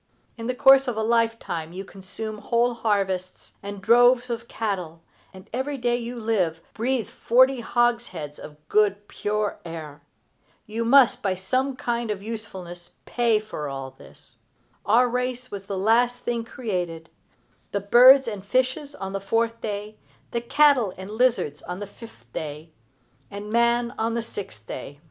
[0.35, 5.47] In the course of a lifetime you consume whole harvests, and droves of cattle, and
[5.53, 10.01] every day you live breathe forty hogsheads of good pure air.
[10.65, 14.37] You must, by some kind of usefulness, pay for all this.
[14.87, 17.11] Our race was the last thing created,
[17.71, 19.97] the birds and fishes on the fourth day,
[20.31, 22.71] the cattle and lizards on the fifth day,
[23.29, 24.99] and man on the sixth day.